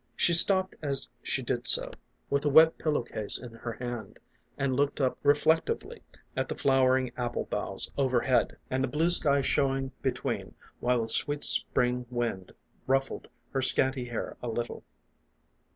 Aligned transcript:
She 0.15 0.33
stopped 0.33 0.73
as 0.81 1.07
she 1.21 1.43
did 1.43 1.67
so, 1.67 1.91
with 2.27 2.43
a 2.43 2.49
wet 2.49 2.75
pil 2.79 2.93
low 2.93 3.03
case 3.03 3.37
in 3.37 3.51
her 3.53 3.73
hand, 3.73 4.17
and 4.57 4.75
looked 4.75 4.99
up 4.99 5.19
reflectively 5.21 6.01
at 6.35 6.47
the 6.47 6.55
flowering 6.55 7.11
apple 7.15 7.45
boughs 7.51 7.91
overhead, 7.99 8.57
and 8.71 8.83
the 8.83 8.87
blue 8.87 9.11
sky 9.11 9.43
showing 9.43 9.91
between, 10.01 10.55
while 10.79 11.03
the 11.03 11.07
sweet 11.07 11.43
spring 11.43 12.07
wind 12.09 12.51
ruffled 12.87 13.27
her 13.53 13.61
scanty 13.61 14.05
hair 14.05 14.37
a 14.41 14.47
little. 14.49 14.83